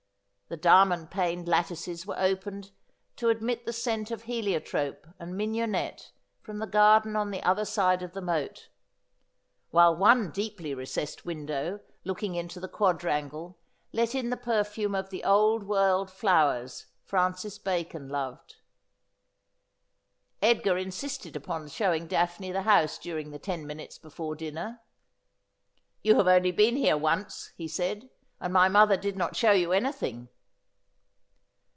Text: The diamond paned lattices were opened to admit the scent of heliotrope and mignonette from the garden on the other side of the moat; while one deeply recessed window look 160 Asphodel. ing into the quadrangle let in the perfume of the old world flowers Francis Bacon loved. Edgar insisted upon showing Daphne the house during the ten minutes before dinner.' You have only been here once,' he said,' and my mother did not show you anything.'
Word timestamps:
The 0.47 0.57
diamond 0.57 1.09
paned 1.09 1.47
lattices 1.47 2.05
were 2.05 2.19
opened 2.19 2.71
to 3.15 3.29
admit 3.29 3.65
the 3.65 3.71
scent 3.71 4.11
of 4.11 4.23
heliotrope 4.23 5.07
and 5.17 5.37
mignonette 5.37 6.11
from 6.41 6.59
the 6.59 6.67
garden 6.67 7.15
on 7.15 7.31
the 7.31 7.41
other 7.41 7.63
side 7.63 8.03
of 8.03 8.11
the 8.11 8.19
moat; 8.21 8.67
while 9.69 9.95
one 9.95 10.29
deeply 10.29 10.73
recessed 10.73 11.23
window 11.23 11.79
look 12.03 12.21
160 12.21 12.27
Asphodel. 12.27 12.35
ing 12.35 12.35
into 12.35 12.59
the 12.59 12.67
quadrangle 12.67 13.59
let 13.93 14.13
in 14.13 14.29
the 14.29 14.35
perfume 14.35 14.93
of 14.93 15.09
the 15.09 15.23
old 15.23 15.63
world 15.63 16.11
flowers 16.11 16.87
Francis 17.05 17.57
Bacon 17.57 18.09
loved. 18.09 18.57
Edgar 20.41 20.77
insisted 20.77 21.37
upon 21.37 21.69
showing 21.69 22.07
Daphne 22.07 22.51
the 22.51 22.63
house 22.63 22.97
during 22.97 23.31
the 23.31 23.39
ten 23.39 23.65
minutes 23.65 23.97
before 23.97 24.35
dinner.' 24.35 24.81
You 26.03 26.15
have 26.17 26.27
only 26.27 26.51
been 26.51 26.75
here 26.75 26.97
once,' 26.97 27.53
he 27.55 27.69
said,' 27.69 28.09
and 28.41 28.51
my 28.51 28.67
mother 28.67 28.97
did 28.97 29.15
not 29.15 29.37
show 29.37 29.51
you 29.51 29.71
anything.' 29.71 30.27